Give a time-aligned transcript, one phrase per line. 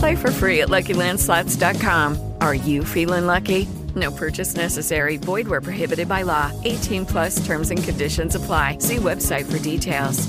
[0.00, 2.16] Play for free at LuckyLandSlots.com.
[2.40, 3.68] Are you feeling lucky?
[3.94, 5.18] No purchase necessary.
[5.18, 6.50] Void where prohibited by law.
[6.64, 8.78] 18 plus terms and conditions apply.
[8.78, 10.26] See website for details.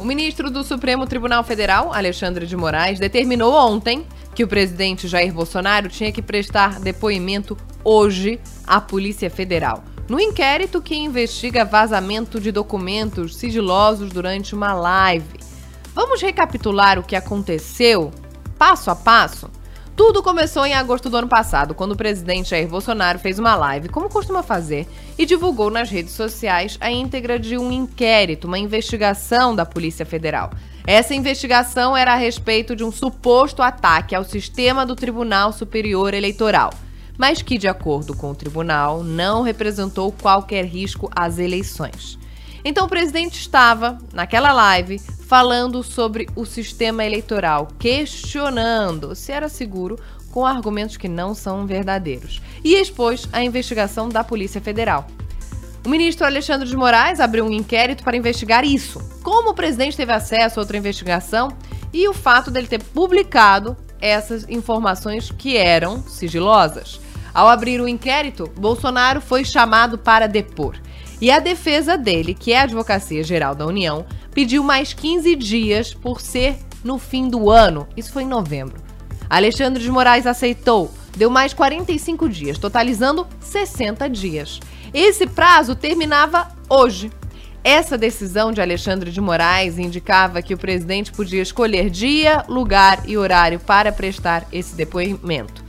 [0.00, 5.32] O ministro do Supremo Tribunal Federal, Alexandre de Moraes, determinou ontem que o presidente Jair
[5.32, 12.52] Bolsonaro tinha que prestar depoimento hoje à Polícia Federal no inquérito que investiga vazamento de
[12.52, 15.40] documentos sigilosos durante uma live.
[15.94, 18.10] Vamos recapitular o que aconteceu
[18.58, 19.48] passo a passo?
[19.96, 23.88] Tudo começou em agosto do ano passado, quando o presidente Jair Bolsonaro fez uma live,
[23.88, 29.56] como costuma fazer, e divulgou nas redes sociais a íntegra de um inquérito, uma investigação
[29.56, 30.50] da Polícia Federal.
[30.86, 36.68] Essa investigação era a respeito de um suposto ataque ao sistema do Tribunal Superior Eleitoral
[37.18, 42.18] mas que, de acordo com o tribunal, não representou qualquer risco às eleições.
[42.64, 49.98] Então o presidente estava, naquela live, falando sobre o sistema eleitoral, questionando se era seguro
[50.30, 55.06] com argumentos que não são verdadeiros, e expôs a investigação da Polícia Federal.
[55.84, 59.00] O ministro Alexandre de Moraes abriu um inquérito para investigar isso.
[59.22, 61.48] Como o presidente teve acesso a outra investigação
[61.92, 67.00] e o fato dele ter publicado essas informações que eram sigilosas.
[67.34, 70.76] Ao abrir o inquérito, Bolsonaro foi chamado para depor.
[71.20, 74.04] E a defesa dele, que é a Advocacia Geral da União,
[74.34, 77.86] pediu mais 15 dias por ser no fim do ano.
[77.96, 78.82] Isso foi em novembro.
[79.30, 84.60] Alexandre de Moraes aceitou, deu mais 45 dias, totalizando 60 dias.
[84.92, 87.10] Esse prazo terminava hoje.
[87.64, 93.16] Essa decisão de Alexandre de Moraes indicava que o presidente podia escolher dia, lugar e
[93.16, 95.62] horário para prestar esse depoimento.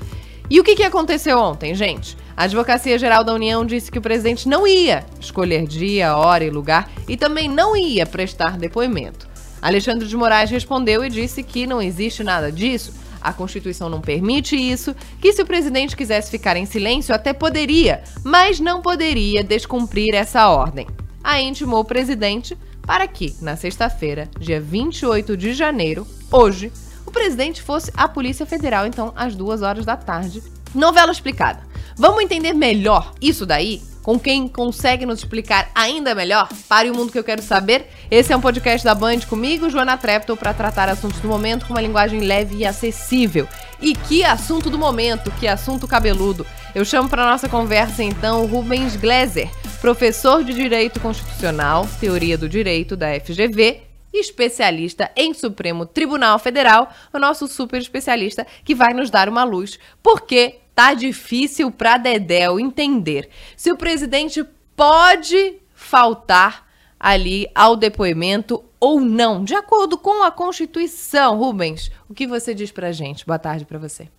[0.50, 2.18] E o que, que aconteceu ontem, gente?
[2.36, 6.50] A Advocacia Geral da União disse que o presidente não ia escolher dia, hora e
[6.50, 9.28] lugar e também não ia prestar depoimento.
[9.62, 12.94] Alexandre de Moraes respondeu e disse que não existe nada disso.
[13.22, 18.04] A Constituição não permite isso, que se o presidente quisesse ficar em silêncio até poderia,
[18.26, 20.88] mas não poderia descumprir essa ordem.
[21.24, 26.70] Aí intimou o presidente para que, na sexta-feira, dia 28 de janeiro, hoje,
[27.14, 30.44] presidente fosse a Polícia Federal, então, às duas horas da tarde.
[30.76, 31.62] Novela explicada.
[31.96, 33.82] Vamos entender melhor isso daí?
[34.02, 36.50] Com quem consegue nos explicar ainda melhor?
[36.68, 37.88] Pare o mundo que eu quero saber.
[38.12, 41.74] Esse é um podcast da Band comigo, Joana Treptow, para tratar assuntos do momento com
[41.74, 43.48] uma linguagem leve e acessível.
[43.80, 46.46] E que assunto do momento, que assunto cabeludo.
[46.76, 49.50] Eu chamo para nossa conversa então o Rubens Gleiser,
[49.80, 53.83] professor de Direito Constitucional, Teoria do Direito da FGV
[54.14, 59.80] especialista em Supremo Tribunal Federal, o nosso super especialista que vai nos dar uma luz,
[60.02, 64.44] porque tá difícil para Dedéu entender se o presidente
[64.76, 66.68] pode faltar
[67.00, 71.38] ali ao depoimento ou não, de acordo com a Constituição.
[71.38, 73.26] Rubens, o que você diz para gente?
[73.26, 74.10] Boa tarde para você.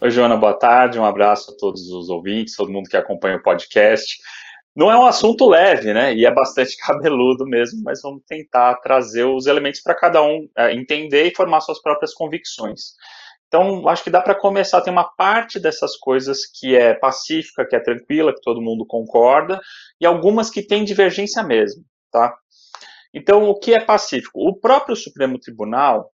[0.00, 0.98] Oi, Joana, boa tarde.
[0.98, 4.18] Um abraço a todos os ouvintes, todo mundo que acompanha o podcast.
[4.78, 6.14] Não é um assunto leve, né?
[6.14, 10.72] E é bastante cabeludo mesmo, mas vamos tentar trazer os elementos para cada um é,
[10.72, 12.92] entender e formar suas próprias convicções.
[13.48, 14.80] Então, acho que dá para começar.
[14.80, 19.60] Tem uma parte dessas coisas que é pacífica, que é tranquila, que todo mundo concorda,
[20.00, 21.82] e algumas que têm divergência mesmo,
[22.12, 22.36] tá?
[23.12, 24.38] Então, o que é pacífico?
[24.48, 26.12] O próprio Supremo Tribunal,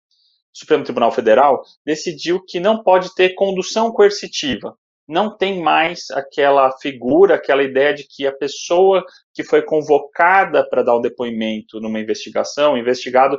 [0.52, 4.76] Supremo Tribunal Federal, decidiu que não pode ter condução coercitiva
[5.10, 9.04] não tem mais aquela figura, aquela ideia de que a pessoa
[9.34, 13.36] que foi convocada para dar um depoimento numa investigação, investigado,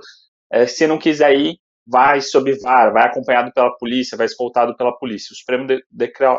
[0.51, 4.97] é, se não quiser ir, vai sob VAR, vai acompanhado pela polícia, vai escoltado pela
[4.99, 5.33] polícia.
[5.33, 5.81] O Supremo de,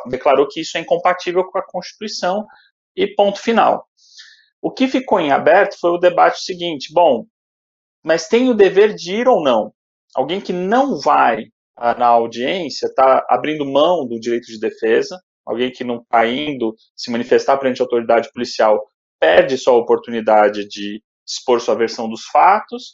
[0.09, 2.45] declarou que isso é incompatível com a Constituição
[2.93, 3.87] e ponto final.
[4.61, 7.25] O que ficou em aberto foi o debate seguinte: bom,
[8.03, 9.73] mas tem o dever de ir ou não?
[10.13, 11.45] Alguém que não vai
[11.97, 17.11] na audiência está abrindo mão do direito de defesa, alguém que não está indo se
[17.11, 18.79] manifestar perante a autoridade policial
[19.19, 22.93] perde sua oportunidade de expor sua versão dos fatos,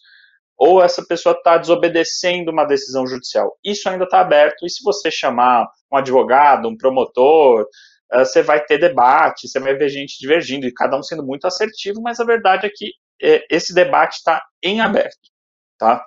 [0.57, 3.57] ou essa pessoa está desobedecendo uma decisão judicial.
[3.63, 7.65] Isso ainda está aberto, e se você chamar um advogado, um promotor,
[8.11, 11.45] eh, você vai ter debate, você vai ver gente divergindo, e cada um sendo muito
[11.45, 12.91] assertivo, mas a verdade é que
[13.21, 15.29] eh, esse debate está em aberto,
[15.77, 16.05] tá?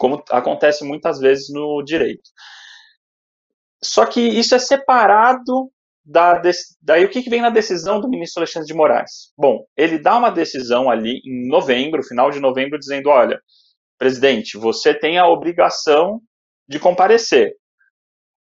[0.00, 2.22] Como acontece muitas vezes no direito.
[3.84, 5.70] Só que isso é separado
[6.02, 6.40] da,
[6.80, 9.30] daí o que, que vem na decisão do ministro Alexandre de Moraes?
[9.36, 13.38] Bom, ele dá uma decisão ali em novembro, final de novembro, dizendo, olha,
[13.98, 16.22] presidente, você tem a obrigação
[16.66, 17.52] de comparecer.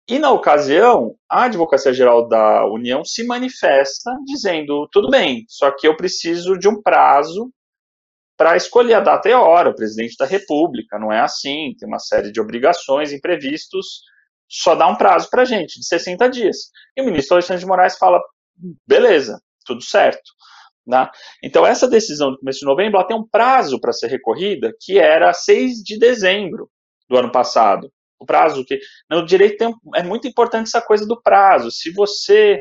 [0.08, 5.86] E na ocasião, a Advocacia Geral da União se manifesta dizendo: tudo bem, só que
[5.86, 7.52] eu preciso de um prazo
[8.42, 9.70] para escolher a data e a hora.
[9.70, 14.02] O presidente da República não é assim, tem uma série de obrigações, imprevistos,
[14.48, 16.56] só dá um prazo para a gente, de 60 dias.
[16.96, 18.20] E o ministro Alexandre de Moraes fala:
[18.84, 20.32] beleza, tudo certo.
[20.84, 21.08] Né?
[21.40, 24.98] Então, essa decisão do começo de novembro ela tem um prazo para ser recorrida, que
[24.98, 26.68] era 6 de dezembro
[27.08, 27.92] do ano passado.
[28.18, 28.80] O prazo que.
[29.08, 31.70] No direito tem, é muito importante essa coisa do prazo.
[31.70, 32.60] Se você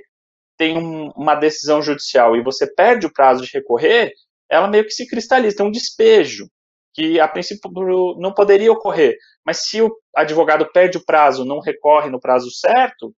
[0.59, 4.13] tem um, uma decisão judicial e você perde o prazo de recorrer,
[4.51, 6.47] ela meio que se cristaliza, tem um despejo
[6.93, 7.71] que a princípio
[8.19, 9.17] não poderia ocorrer.
[9.45, 13.15] Mas se o advogado perde o prazo, não recorre no prazo certo,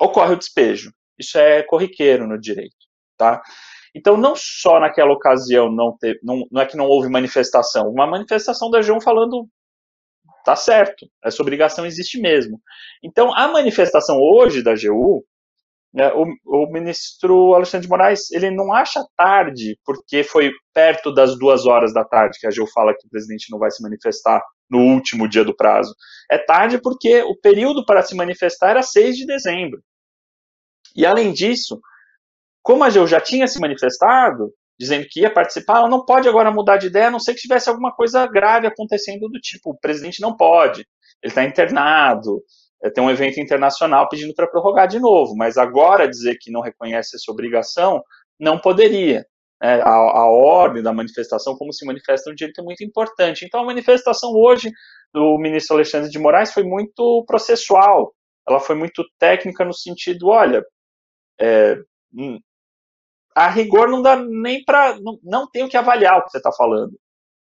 [0.00, 0.90] ocorre o despejo.
[1.18, 2.74] Isso é corriqueiro no direito,
[3.16, 3.42] tá?
[3.94, 8.06] Então, não só naquela ocasião não, ter, não, não é que não houve manifestação, uma
[8.06, 9.48] manifestação da João falando
[10.44, 12.60] tá certo, essa obrigação existe mesmo.
[13.02, 15.24] Então, a manifestação hoje da GU
[16.14, 21.64] o, o, ministro Alexandre de Moraes ele não acha tarde porque foi perto das duas
[21.64, 24.78] horas da tarde que a Gil fala que o presidente não vai se manifestar no
[24.78, 25.94] último dia do prazo.
[26.30, 29.80] É tarde porque o período para se manifestar era 6 de dezembro.
[30.94, 31.80] E além disso,
[32.62, 36.50] como a Gil já tinha se manifestado, dizendo que ia participar, ela não pode agora
[36.50, 39.78] mudar de ideia, a não ser que tivesse alguma coisa grave acontecendo do tipo, o
[39.78, 40.80] presidente não pode,
[41.22, 42.42] ele está internado,
[42.94, 47.16] tem um evento internacional pedindo para prorrogar de novo, mas agora dizer que não reconhece
[47.16, 48.02] essa obrigação
[48.38, 49.24] não poderia.
[49.62, 53.44] É, a, a, ordem da manifestação, como se manifesta no direito, é muito importante.
[53.44, 54.70] Então, a manifestação hoje
[55.14, 58.12] do ministro Alexandre de Moraes foi muito processual,
[58.46, 60.62] ela foi muito técnica no sentido, olha,
[61.40, 61.76] é,
[62.14, 62.38] hum,
[63.34, 66.38] a rigor não dá nem para, não, não tem o que avaliar o que você
[66.38, 66.92] está falando,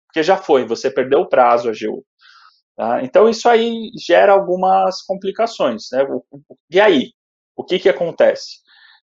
[0.07, 2.05] porque já foi, você perdeu o prazo, AGU.
[2.77, 3.03] Tá?
[3.03, 5.87] Então, isso aí gera algumas complicações.
[5.91, 6.05] Né?
[6.69, 7.11] E aí?
[7.55, 8.59] O que, que acontece?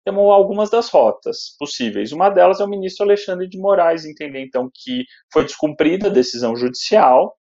[0.04, 2.10] Temos algumas das rotas possíveis.
[2.10, 6.56] Uma delas é o ministro Alexandre de Moraes entender, então, que foi descumprida a decisão
[6.56, 7.36] judicial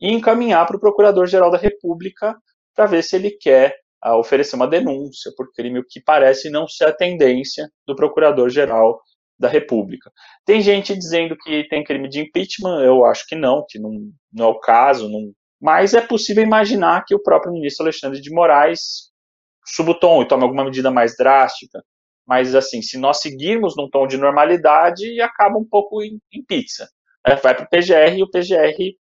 [0.00, 2.36] e encaminhar para o Procurador-Geral da República
[2.72, 6.68] para ver se ele quer uh, oferecer uma denúncia por crime, o que parece não
[6.68, 9.00] ser a tendência do Procurador-Geral
[9.36, 10.12] da República.
[10.44, 13.90] Tem gente dizendo que tem crime de impeachment, eu acho que não, que não,
[14.32, 15.32] não é o caso, não,
[15.64, 19.10] mas é possível imaginar que o próprio ministro Alexandre de Moraes
[19.64, 21.82] suba o tom e tome alguma medida mais drástica.
[22.28, 26.86] Mas, assim, se nós seguirmos num tom de normalidade, acaba um pouco em, em pizza.
[27.26, 28.94] É, vai para o PGR e o PGR,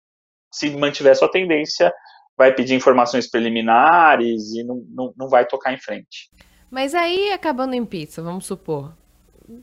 [0.54, 1.94] se mantiver sua tendência,
[2.38, 6.30] vai pedir informações preliminares e não, não, não vai tocar em frente.
[6.71, 8.96] Mas aí, acabando em pizza, vamos supor,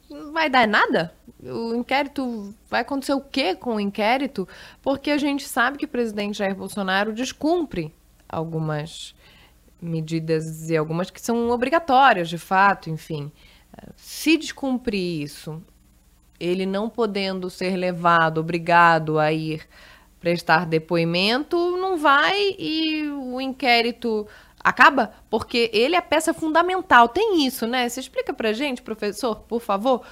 [0.09, 1.15] não vai dar nada?
[1.43, 4.47] O inquérito vai acontecer o que com o inquérito?
[4.83, 7.95] Porque a gente sabe que o presidente Jair Bolsonaro descumpre
[8.29, 9.15] algumas
[9.81, 13.33] medidas e algumas que são obrigatórias, de fato, enfim.
[13.97, 15.63] Se descumprir isso,
[16.39, 19.67] ele não podendo ser levado, obrigado a ir
[20.21, 24.27] prestar depoimento, não vai e o inquérito
[24.63, 27.09] acaba porque ele é peça fundamental.
[27.09, 27.89] Tem isso, né?
[27.89, 30.03] Você explica pra gente, professor, por favor?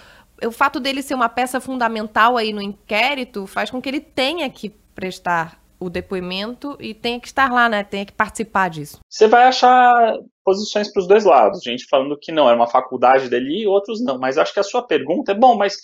[0.44, 4.48] O fato dele ser uma peça fundamental aí no inquérito faz com que ele tenha
[4.48, 7.84] que prestar o depoimento e tenha que estar lá, né?
[7.84, 8.98] Tenha que participar disso.
[9.08, 11.62] Você vai achar posições para os dois lados.
[11.62, 14.18] Gente falando que não, é uma faculdade dele e outros não.
[14.18, 15.76] Mas acho que a sua pergunta é, bom, mas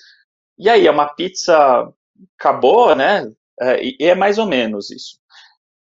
[0.59, 1.93] e aí, é uma pizza
[2.39, 3.31] acabou, né?
[3.61, 5.19] É, e é mais ou menos isso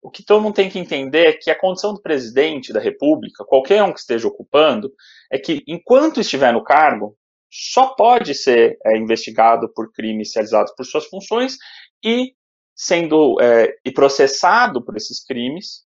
[0.04, 3.46] o que todo mundo tem que entender é que a condição do presidente da República,
[3.46, 4.92] qualquer um que esteja ocupando,
[5.32, 7.18] é que enquanto estiver no cargo,
[7.50, 11.58] só pode ser é, investigado por crimes realizados por suas funções
[12.04, 12.34] e
[12.76, 15.86] sendo é, e processado por esses crimes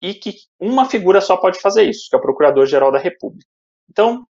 [0.00, 3.48] e que uma figura só pode fazer isso, que é o Procurador-Geral da República.
[3.90, 4.26] Então,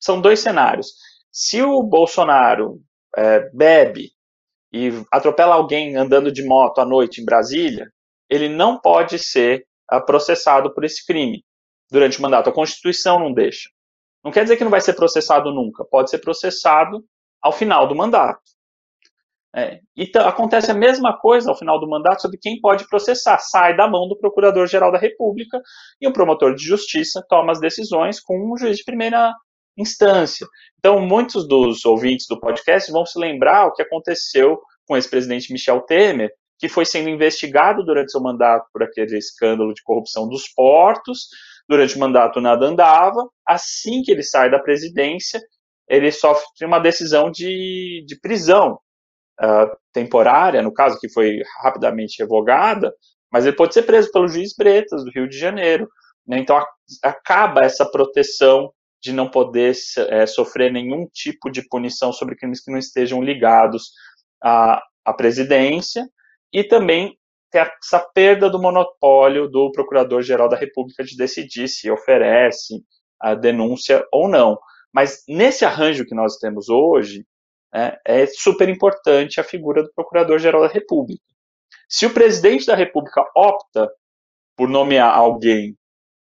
[0.00, 0.88] são dois cenários.
[1.30, 2.80] Se o Bolsonaro
[3.16, 4.10] é, bebe
[4.72, 7.92] e atropela alguém andando de moto à noite em Brasília,
[8.32, 9.66] ele não pode ser
[10.06, 11.44] processado por esse crime
[11.90, 12.48] durante o mandato.
[12.48, 13.68] A Constituição não deixa.
[14.24, 17.04] Não quer dizer que não vai ser processado nunca, pode ser processado
[17.42, 18.40] ao final do mandato.
[19.54, 23.38] É, e acontece a mesma coisa ao final do mandato sobre quem pode processar.
[23.38, 25.60] Sai da mão do Procurador-Geral da República
[26.00, 29.30] e o promotor de justiça toma as decisões com um juiz de primeira
[29.76, 30.46] instância.
[30.78, 35.52] Então, muitos dos ouvintes do podcast vão se lembrar o que aconteceu com o ex-presidente
[35.52, 36.30] Michel Temer,
[36.62, 41.26] que foi sendo investigado durante seu mandato por aquele escândalo de corrupção dos portos.
[41.68, 43.28] Durante o mandato nada andava.
[43.44, 45.40] Assim que ele sai da presidência,
[45.88, 48.78] ele sofre uma decisão de, de prisão
[49.42, 52.94] uh, temporária, no caso que foi rapidamente revogada,
[53.28, 55.88] mas ele pode ser preso pelo juiz Bretas, do Rio de Janeiro.
[56.24, 56.38] Né?
[56.38, 56.64] Então a,
[57.02, 59.74] acaba essa proteção de não poder
[60.10, 63.90] é, sofrer nenhum tipo de punição sobre crimes que não estejam ligados
[64.40, 66.06] à, à presidência,
[66.52, 67.16] e também
[67.50, 72.82] ter essa perda do monopólio do Procurador-Geral da República de decidir se oferece
[73.20, 74.58] a denúncia ou não.
[74.92, 77.24] Mas nesse arranjo que nós temos hoje,
[77.74, 81.22] é, é super importante a figura do Procurador-Geral da República.
[81.88, 83.90] Se o presidente da República opta
[84.56, 85.76] por nomear alguém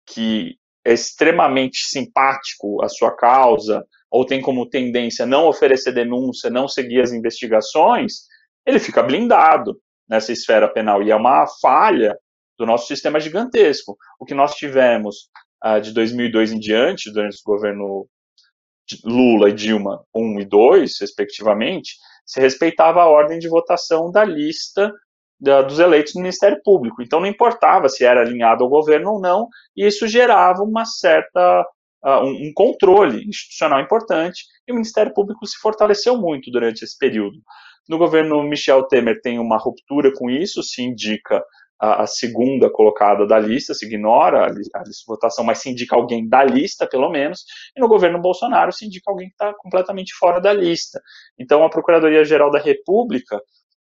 [0.06, 6.66] que é extremamente simpático à sua causa, ou tem como tendência não oferecer denúncia, não
[6.66, 8.24] seguir as investigações,
[8.66, 11.02] ele fica blindado nessa esfera penal.
[11.02, 12.18] E é uma falha
[12.58, 13.96] do nosso sistema gigantesco.
[14.18, 15.30] O que nós tivemos
[15.64, 18.06] uh, de 2002 em diante, durante o governo
[19.04, 21.94] Lula e Dilma 1 e 2, respectivamente,
[22.26, 24.92] se respeitava a ordem de votação da lista
[25.40, 27.02] da, dos eleitos no Ministério Público.
[27.02, 31.64] Então não importava se era alinhado ao governo ou não, e isso gerava uma certa
[32.04, 36.98] uh, um, um, controle institucional importante, e o Ministério Público se fortaleceu muito durante esse
[36.98, 37.38] período.
[37.90, 41.44] No governo Michel Temer tem uma ruptura com isso, se indica
[41.76, 46.28] a, a segunda colocada da lista, se ignora a, a votação, mas se indica alguém
[46.28, 47.44] da lista, pelo menos,
[47.76, 51.00] e no governo Bolsonaro se indica alguém que está completamente fora da lista.
[51.36, 53.42] Então a Procuradoria-Geral da República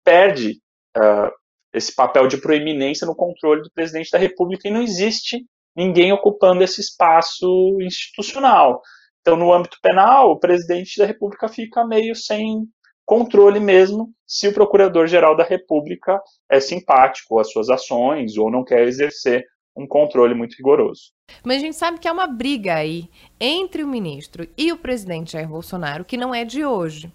[0.02, 0.52] perde
[0.96, 1.30] uh,
[1.74, 5.44] esse papel de proeminência no controle do presidente da República e não existe
[5.76, 8.80] ninguém ocupando esse espaço institucional.
[9.20, 12.66] Então, no âmbito penal, o presidente da República fica meio sem
[13.04, 18.86] controle mesmo se o Procurador-Geral da República é simpático às suas ações ou não quer
[18.86, 19.44] exercer
[19.76, 21.12] um controle muito rigoroso.
[21.44, 23.08] Mas a gente sabe que há uma briga aí
[23.40, 27.10] entre o ministro e o presidente Jair Bolsonaro que não é de hoje.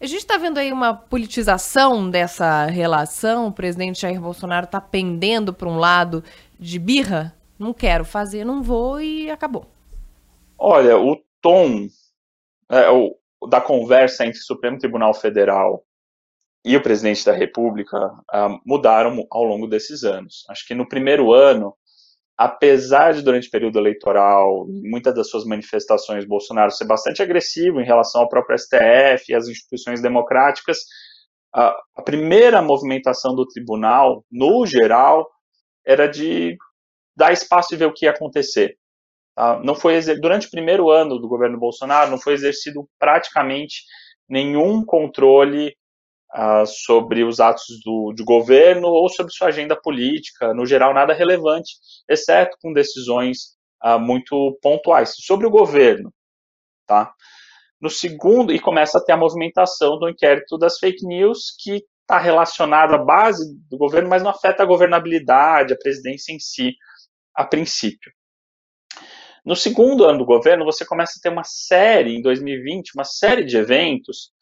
[0.00, 3.48] A gente está vendo aí uma politização dessa relação.
[3.48, 6.24] O presidente Jair Bolsonaro está pendendo para um lado
[6.58, 7.36] de birra.
[7.58, 9.66] Não quero fazer, não vou e acabou.
[10.56, 11.86] Olha, o tom,
[12.70, 13.14] é, o,
[13.48, 15.84] da conversa entre o Supremo Tribunal Federal
[16.64, 20.44] e o presidente da República uh, mudaram ao longo desses anos.
[20.48, 21.74] Acho que no primeiro ano,
[22.36, 27.86] apesar de durante o período eleitoral, muitas das suas manifestações, Bolsonaro ser bastante agressivo em
[27.86, 30.78] relação ao próprio STF e às instituições democráticas,
[31.56, 35.26] uh, a primeira movimentação do tribunal, no geral,
[35.86, 36.58] era de
[37.16, 38.79] dar espaço e ver o que ia acontecer.
[39.34, 39.60] Tá?
[39.62, 43.82] Não foi durante o primeiro ano do governo Bolsonaro não foi exercido praticamente
[44.28, 45.74] nenhum controle
[46.34, 51.74] uh, sobre os atos do, governo ou sobre sua agenda política, no geral nada relevante,
[52.08, 56.12] exceto com decisões uh, muito pontuais sobre o governo,
[56.86, 57.12] tá?
[57.80, 62.18] No segundo, e começa a ter a movimentação do inquérito das fake news, que está
[62.18, 66.74] relacionado à base do governo, mas não afeta a governabilidade, a presidência em si,
[67.34, 68.12] a princípio.
[69.44, 73.44] No segundo ano do governo, você começa a ter uma série, em 2020, uma série
[73.44, 74.32] de eventos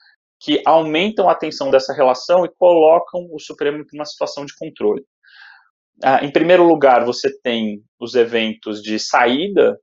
[0.41, 5.05] que aumentam a tensão dessa relação e colocam o Supremo em uma situação de controle.
[6.03, 9.79] Ah, em primeiro lugar, você tem os eventos de saída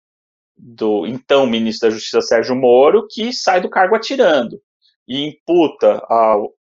[0.57, 4.61] do então ministro da Justiça Sérgio Moro, que sai do cargo atirando
[5.07, 6.53] e imputa ao,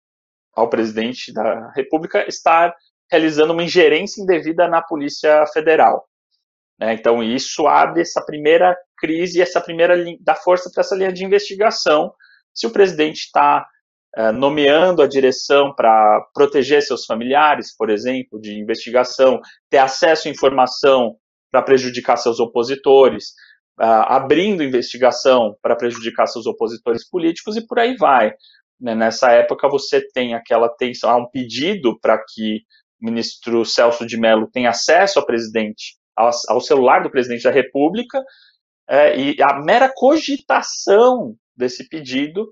[0.55, 2.73] ao presidente da República estar
[3.11, 6.07] realizando uma ingerência indevida na Polícia Federal.
[6.79, 6.93] Né?
[6.93, 12.13] Então, isso abre essa primeira crise, essa primeira dá força para essa linha de investigação.
[12.53, 13.65] Se o presidente está
[14.15, 19.39] é, nomeando a direção para proteger seus familiares, por exemplo, de investigação,
[19.69, 21.15] ter acesso à informação
[21.51, 23.33] para prejudicar seus opositores,
[23.79, 28.33] uh, abrindo investigação para prejudicar seus opositores políticos e por aí vai.
[28.79, 28.95] Né?
[28.95, 32.61] Nessa época você tem aquela tensão, há um pedido para que
[33.01, 38.21] o ministro Celso de Mello tenha acesso ao presidente ao, celular do presidente da República,
[38.87, 42.43] é, e a mera cogitação desse pedido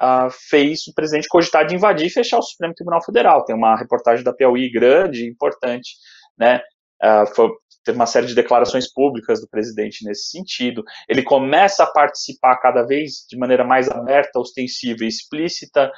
[0.00, 3.44] uh, fez o presidente cogitar de invadir e fechar o Supremo Tribunal Federal.
[3.44, 5.96] Tem uma reportagem da Piauí grande, importante,
[6.38, 6.60] né?
[7.02, 7.50] Uh, foi,
[7.84, 10.82] teve uma série de declarações públicas do presidente nesse sentido.
[11.08, 15.90] Ele começa a participar cada vez de maneira mais aberta, ostensiva e explícita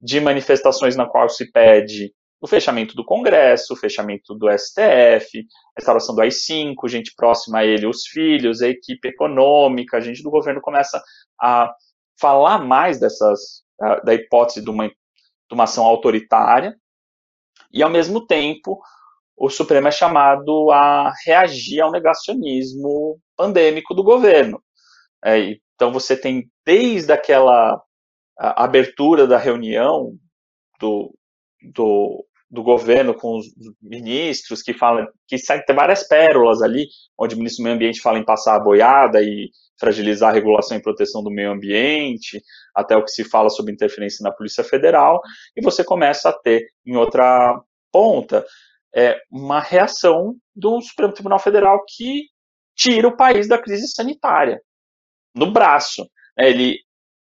[0.00, 5.46] de manifestações na qual se pede o fechamento do Congresso, o fechamento do STF,
[5.76, 10.24] a instalação do AI-5, gente próxima a ele, os filhos, a equipe econômica, a gente
[10.24, 11.00] do governo começa
[11.40, 11.72] a
[12.20, 13.62] falar mais dessas,
[14.04, 16.76] da hipótese de uma, de uma ação autoritária,
[17.72, 18.82] e ao mesmo tempo
[19.36, 24.60] o Supremo é chamado a reagir ao negacionismo pandêmico do governo.
[25.24, 27.80] É, então você tem desde aquela
[28.36, 30.16] abertura da reunião
[30.80, 31.16] do,
[31.72, 33.46] do, do, governo com os
[33.80, 36.86] ministros que falam que tem várias pérolas ali,
[37.18, 40.76] onde o ministro do meio ambiente fala em passar a boiada e fragilizar a regulação
[40.76, 42.40] e proteção do meio ambiente,
[42.74, 45.20] até o que se fala sobre interferência na Polícia Federal,
[45.56, 48.44] e você começa a ter em outra ponta
[48.94, 52.26] é, uma reação do Supremo Tribunal Federal que
[52.76, 54.60] tira o país da crise sanitária
[55.34, 56.02] no braço.
[56.36, 56.50] Né?
[56.50, 56.78] Ele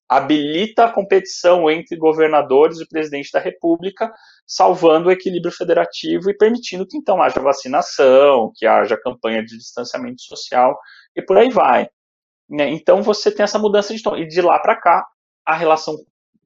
[0.08, 4.14] habilita a competição entre governadores e presidente da República,
[4.46, 10.22] salvando o equilíbrio federativo e permitindo que então haja vacinação, que haja campanha de distanciamento
[10.22, 10.78] social
[11.16, 11.90] e por aí vai.
[12.50, 12.70] Né?
[12.70, 14.16] Então você tem essa mudança de tom.
[14.16, 15.06] E de lá para cá,
[15.46, 15.96] a relação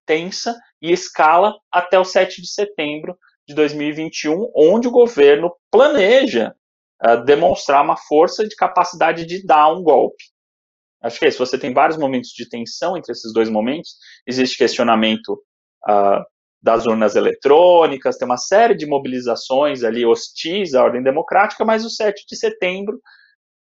[0.06, 6.56] tensa e escala até o 7 de setembro, de 2021, onde o governo planeja
[7.04, 10.24] uh, demonstrar uma força de capacidade de dar um golpe.
[11.02, 11.46] Acho que é isso.
[11.46, 13.96] Você tem vários momentos de tensão entre esses dois momentos.
[14.28, 15.42] Existe questionamento
[15.88, 16.24] uh,
[16.62, 21.90] das urnas eletrônicas, tem uma série de mobilizações ali hostis à ordem democrática, mas o
[21.90, 23.00] 7 de setembro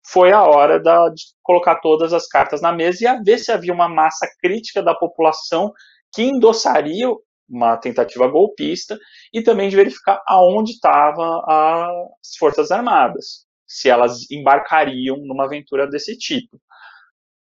[0.07, 3.53] foi a hora da, de colocar todas as cartas na mesa e a ver se
[3.53, 5.73] havia uma massa crítica da população
[6.13, 7.09] que endossaria
[7.49, 8.99] uma tentativa golpista
[9.33, 16.17] e também de verificar aonde estavam as Forças Armadas, se elas embarcariam numa aventura desse
[16.17, 16.61] tipo.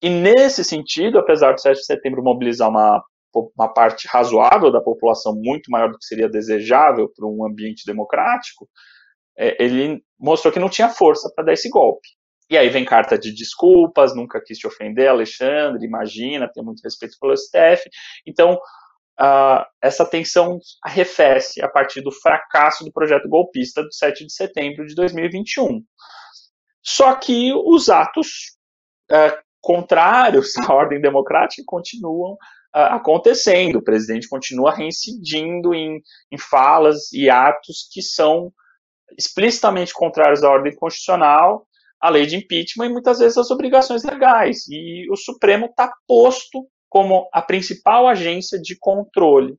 [0.02, 3.04] E nesse sentido, apesar do 7 de setembro mobilizar uma,
[3.58, 8.68] uma parte razoável da população, muito maior do que seria desejável para um ambiente democrático,
[9.38, 12.08] é, ele mostrou que não tinha força para dar esse golpe.
[12.50, 17.16] E aí vem carta de desculpas, nunca quis te ofender, Alexandre, imagina, tem muito respeito
[17.20, 17.90] pelo STF.
[18.28, 24.34] Então, uh, essa tensão arrefece a partir do fracasso do projeto golpista do 7 de
[24.34, 25.82] setembro de 2021.
[26.84, 28.58] Só que os atos
[29.10, 32.38] uh, contrários à ordem democrática continuam uh,
[32.74, 33.78] acontecendo.
[33.78, 38.52] O presidente continua reincidindo em, em falas e atos que são
[39.18, 41.68] explicitamente contrários à ordem constitucional,
[42.00, 44.68] à lei de impeachment e muitas vezes às obrigações legais.
[44.70, 49.56] E o Supremo está posto como a principal agência de controle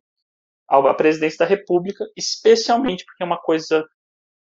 [0.68, 3.84] à presidência da República, especialmente porque uma coisa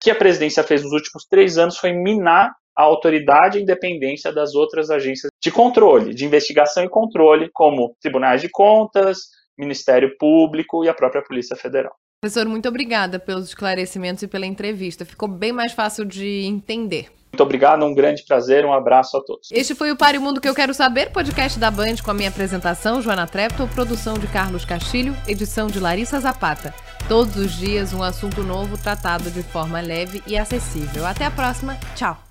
[0.00, 4.54] que a presidência fez nos últimos três anos foi minar a autoridade e independência das
[4.54, 10.88] outras agências de controle, de investigação e controle, como tribunais de contas, Ministério Público e
[10.88, 11.94] a própria Polícia Federal.
[12.20, 15.04] Professor, muito obrigada pelos esclarecimentos e pela entrevista.
[15.04, 17.10] Ficou bem mais fácil de entender.
[17.32, 19.50] Muito obrigado, um grande prazer, um abraço a todos.
[19.52, 22.14] Este foi o Pare o Mundo que eu quero saber, podcast da Band com a
[22.14, 26.74] minha apresentação, Joana Trepto, produção de Carlos Castilho, edição de Larissa Zapata.
[27.08, 31.06] Todos os dias um assunto novo tratado de forma leve e acessível.
[31.06, 32.25] Até a próxima, tchau.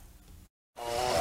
[0.77, 1.14] you